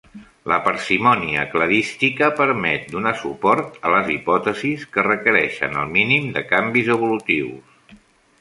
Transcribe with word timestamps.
La 0.51 0.55
parsimònia 0.67 1.41
cladística 1.51 2.29
permet 2.39 2.87
donar 2.95 3.13
suport 3.19 3.77
a 3.89 3.93
les 3.97 4.09
hipòtesis 4.15 4.89
que 4.97 5.07
requereixen 5.11 5.81
el 5.83 5.95
mínim 5.99 6.29
de 6.39 6.47
canvis 6.55 6.91
evolutius. 6.97 7.97